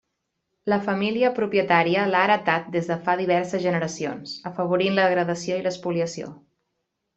La 0.71 0.77
família 0.85 1.29
propietària 1.39 2.05
l'ha 2.13 2.21
heretat 2.29 2.71
des 2.77 2.89
de 2.93 2.97
fa 3.05 3.15
diverses 3.21 3.63
generacions, 3.67 4.35
afavorint 4.53 4.97
la 4.99 5.07
degradació 5.09 5.61
i 5.63 5.67
l'espoliació. 5.69 6.35